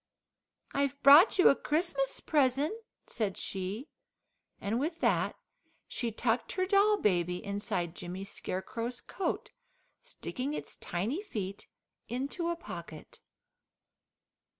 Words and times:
"I've 0.71 0.99
brought 1.03 1.37
you 1.37 1.49
a 1.49 1.55
Christmas 1.55 2.21
present," 2.21 2.73
said 3.05 3.37
she, 3.37 3.87
and 4.59 4.79
with 4.79 4.99
that 5.01 5.35
she 5.87 6.11
tucked 6.11 6.53
her 6.53 6.65
doll 6.65 6.97
baby 6.97 7.45
inside 7.45 7.93
Jimmy 7.95 8.23
Scarecrow's 8.23 8.99
coat, 8.99 9.51
sticking 10.01 10.55
its 10.55 10.75
tiny 10.77 11.21
feet 11.21 11.67
into 12.09 12.49
a 12.49 12.55
pocket. 12.55 13.19